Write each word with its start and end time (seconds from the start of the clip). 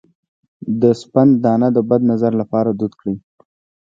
د 0.81 0.83
سپند 1.01 1.31
دانه 1.43 1.67
د 1.75 1.79
بد 1.89 2.01
نظر 2.11 2.31
لپاره 2.41 2.69
دود 2.79 2.93
کړئ 2.99 3.15